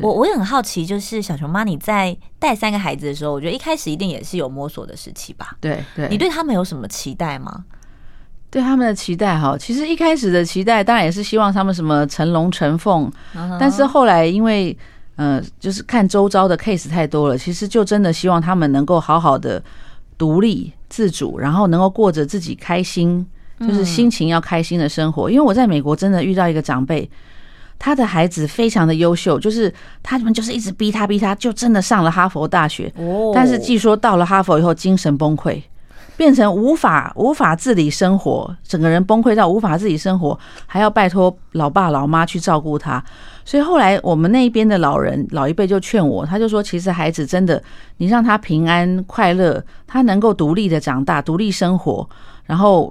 [0.00, 5.56] 我我也很好奇，就是小熊妈你在带三个孩子的时候，我觉得一开始一定也是有摸索的时期吧？
[5.60, 7.64] 对对，你对他们有什么期待吗？
[8.48, 13.10] 对他们的期待哈，其实一开始的期待当然也是希望他们什么成龙成凤，
[13.58, 14.76] 但是后来因为
[15.16, 19.62] 呃，就是看周遭的 case 太多了，其实就真的希望他们能够好好的
[20.16, 23.26] 独立自主，然后能够过着自己开心。
[23.60, 27.08] 就是心情要开心的生活，因为我在美国真的遇到一个长辈，
[27.78, 29.70] 他的孩子非常的优秀，就是
[30.02, 32.90] 他们就是一直逼他逼他，就真的上了哈佛大学。
[33.34, 35.62] 但是据说到了哈佛以后精神崩溃，
[36.16, 43.02] 变成无法无法自理生活，整个人崩溃到无法自理生活，还要拜托老爸老妈去照顾他。
[43.44, 47.62] 所以后来我们那边的老人老一辈就劝我，他就说，其实孩子真的，
[47.98, 52.08] 你让他平安快乐，他能够独立的长大，独立生活，
[52.46, 52.90] 然后。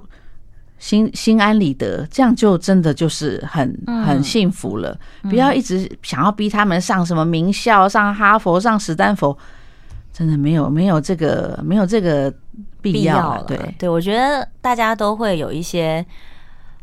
[0.80, 3.72] 心心安理得，这样就真的就是很
[4.04, 4.98] 很幸福了。
[5.22, 9.38] 不要一直想要逼他们上什么名校，上哈佛，上史丹佛，
[10.12, 12.34] 真的没有没有这个没有这个
[12.82, 13.44] 必要了。
[13.44, 16.04] 对对，我觉得大家都会有一些。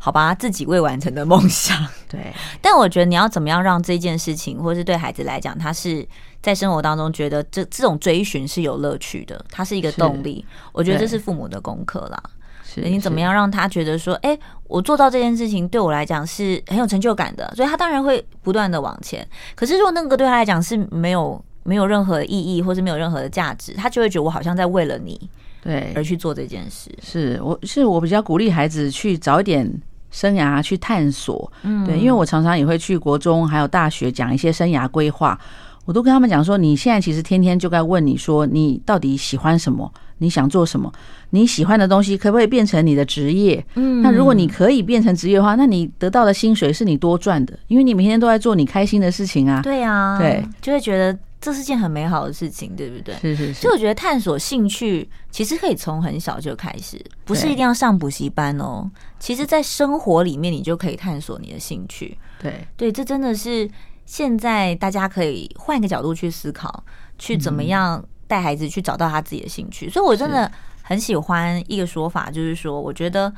[0.00, 1.76] 好吧，自己未完成的梦想。
[2.08, 2.32] 对，
[2.62, 6.06] 但我觉得你要怎么样让这件事情，或是对孩子来讲，他是
[6.40, 10.46] 在生活当中觉得这这种追寻是有乐趣的，它是一个动力。
[10.70, 12.22] 我觉得这是父母的功课啦。
[12.70, 19.26] 是，你怎么样让他觉得说，哎，我做到这件事情对我来讲是很有成就感的，所以他当然会不断的往前。
[19.54, 25.18] 可是如果那个对他来讲是没有没有任何意义，或是没有任何的价值，他就会觉得我好像在为了你。
[25.62, 29.68] 对，而去做这件事，是我是我比较鼓励孩子去早一点
[30.10, 35.38] 生涯去探索，嗯，对，因为我常常也会去国中还有大学讲一些生涯规划，
[35.84, 39.92] 我都跟他们讲说，你现在其实天天就该问你说，你到底喜欢什么？
[40.18, 40.92] 你想做什么？
[41.30, 43.64] 你喜欢的东西可不可以变成你的职业？
[43.74, 49.60] 嗯，那如果你可以变成职业的话，那你得到的薪水是你多赚的，因为你每天都在做你开心的事情啊。
[49.62, 51.18] 对啊，对，就会觉得。
[51.40, 53.14] 这是件很美好的事情，对不对？
[53.14, 53.60] 是是是。
[53.60, 58.90] 所以我觉得探索兴趣其实可以从很小就开始，不是一定要上补习班哦。
[59.20, 62.18] 其实，在生活里面，你就可以探索你的兴趣。
[62.42, 63.70] 对对，这真的是
[64.04, 66.82] 现在大家可以换一个角度去思考，
[67.20, 69.90] 去怎么样带孩子去找到他自己的兴趣。
[69.90, 70.48] 所以我真的
[70.82, 73.32] 很喜欢一个说法，就是说，我觉得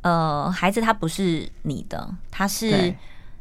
[0.00, 2.92] 呃，孩子他不是你的，他是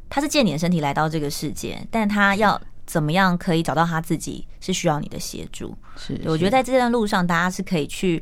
[0.07, 2.61] 他是借你的身体来到这个世界，但他要。
[2.85, 4.45] 怎么样可以找到他自己？
[4.59, 5.73] 是需要你的协助。
[5.95, 8.21] 是，我觉得在这段路上，大家是可以去，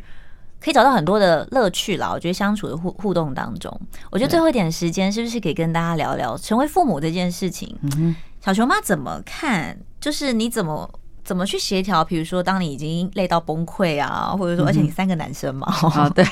[0.64, 2.12] 可以找到很多的乐趣啦。
[2.14, 3.76] 我觉得相处的互互动当中，
[4.12, 7.76] 我觉得最后一点时间，是不是可以跟大家聊聊成为父母这件事情？
[7.98, 9.76] 嗯，小熊妈怎么看？
[10.00, 10.88] 就是你怎么
[11.24, 12.04] 怎么去协调？
[12.04, 16.26] 比如说，当你已经累到崩溃啊，或者说，而且你三个男生嘛，哦， 对，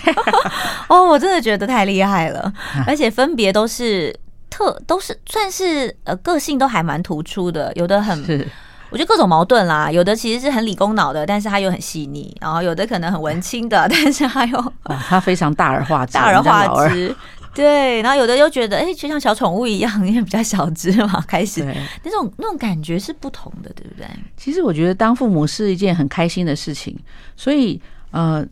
[0.87, 2.53] 哦，我真的觉得太厉害了，
[2.87, 4.17] 而且分别都是。
[4.51, 8.19] 特都是算是呃个性都还蛮突出的，有的很，
[8.89, 14.73] 我觉得各种矛盾啦，有的其实是很理工脑的，但是他又很细腻，然后有的可能很文青的， 但是他又
[15.07, 17.15] 他非常大而化之，大而化之，
[17.53, 21.63] 对，然后有的又觉得哎、欸，就像小宠物一样，因为比较小只嘛，开始。
[22.03, 24.05] 那种那种感觉是不同的，对不对？
[24.37, 26.97] 其实我觉得当父母是一件很开心的事情，
[27.35, 27.81] 所以
[28.11, 28.45] 呃，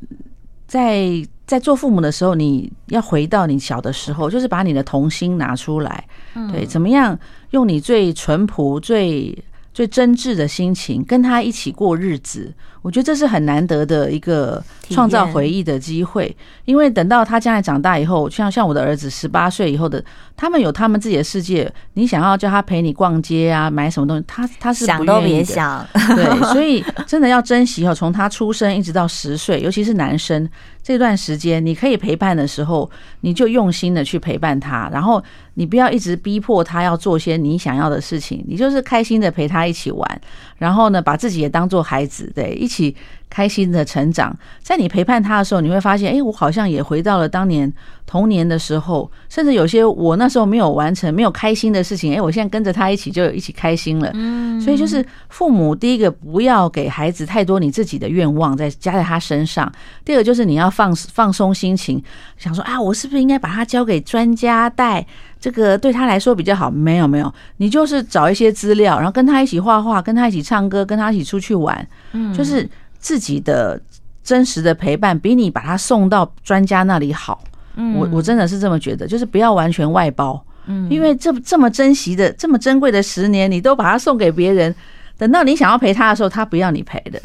[0.67, 1.25] 在。
[1.47, 6.05] 在做父母的时候，你要回到你小的时候，就是把你的童心拿出来，
[6.51, 7.17] 对，怎么样
[7.51, 9.33] 用你最淳朴、最
[9.77, 12.51] 最真挚的心情跟他一起过日子。
[12.81, 20.03] 我觉得这是很难得的一个创造回忆的机会，因为等到他将来长大以后，像像我的儿子十八岁以后的，
[20.35, 21.71] 他们有他们自己的世界。
[21.93, 24.83] 你想要叫他陪你逛街啊，买什么东西，他他是。
[24.83, 25.85] 想都别想。
[26.15, 30.49] 对，所以真的要珍惜哦，从他出生一直到十岁，尤其是男生
[30.81, 32.89] 这段时间，你可以陪伴的时候，
[33.21, 35.21] 你就用心的去陪伴他，然后
[35.57, 40.21] 你不要一直逼迫他要做些你想要的事情，你就是开心的陪他一起玩，
[40.57, 42.95] 然后呢，把自己也当做孩子，对，一起。
[43.29, 47.71] 开心的成长，在你陪伴他的时候，你会发现，哎，我好像也回到了当年
[48.05, 54.09] 童年的时候，甚至有些我那时候没有完成、没有开心的事情，哎，我现在跟着他一起就一起开心了。
[54.13, 59.71] 嗯，所以就是父母第一个不要给孩子太多你自己的愿望再加在他身上，
[60.05, 62.01] 第二个就是你要放放松心情，
[62.37, 65.05] 想说啊，我是不是应该把他交给专家带？
[65.39, 66.71] 这个对他来说比较好。
[66.71, 71.87] 没有没有，你就是找一些资料，然后跟他一起画画，跟他一起唱歌，跟他一起出去玩。
[72.13, 72.67] 嗯，就是。
[72.99, 73.79] 自己的
[74.23, 77.43] 真实的陪伴比你把他送到专家那里好，
[77.75, 84.73] 嗯，我我真的是这么觉得，就是不要完全外包，嗯，因为这这么珍惜的、这么珍贵的十年，你都把它送给别人，
[85.17, 87.21] 等到你想要陪他的时候，他不要你陪的。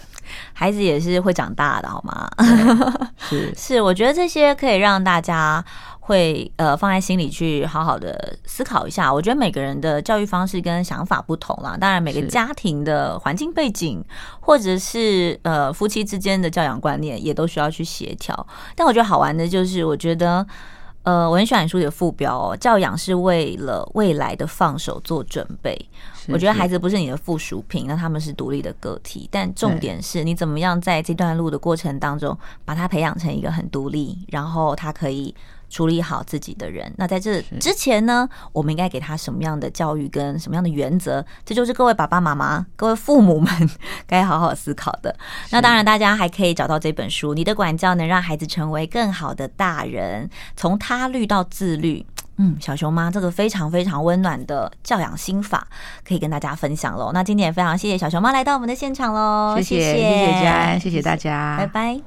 [0.53, 2.31] 孩子也是会长大的，好吗？
[3.29, 5.65] 是 是，我觉得这些可以让大家。
[6.05, 9.13] 会呃放在心里去好好的思考一下。
[9.13, 14.05] 我觉得每个人的教育方式跟想法不同啦，当然每个家庭的环境背景
[14.41, 18.47] 或者是呃夫妻之间的教养观念也都需要去协调。
[18.75, 20.45] 但我觉得好玩的就是，我觉得
[21.05, 25.89] 呃我很喜欢书里的副标哦，教养是为了未来的放手做准备。
[26.27, 29.29] 我觉得孩子不是你的附属品，那他们是独立的个体。
[29.31, 35.33] 但重点是你怎么样在这段路的过程当中，把他培养成一个很独立，然后他可以。
[35.73, 41.25] 处理好自己的人，那在这之前呢，我们应该给他什么样的教育跟什么样的原则？
[41.47, 43.71] 这就是各位爸爸妈妈、各位父母们
[44.07, 45.17] 该好好思考的。
[45.49, 52.05] 那当然，大家还可以找到这本书，《你的管教能让孩子成为更好的大人》，从他律到自律。
[52.37, 55.67] 嗯，小熊妈这个非常非常温暖的教养心法，
[56.07, 57.13] 可以跟大家分享喽。
[57.15, 62.03] 那今天也非常谢谢小熊妈来到我们的现场喽，谢谢谢谢佳安，谢谢大家，拜拜。